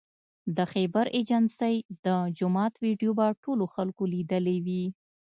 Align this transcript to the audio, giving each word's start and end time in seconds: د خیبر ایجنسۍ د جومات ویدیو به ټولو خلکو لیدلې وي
د 0.57 0.59
خیبر 0.71 1.05
ایجنسۍ 1.17 1.75
د 2.05 2.07
جومات 2.37 2.73
ویدیو 2.85 3.11
به 3.19 3.27
ټولو 3.43 3.65
خلکو 3.75 4.03
لیدلې 4.13 4.57
وي 4.65 4.85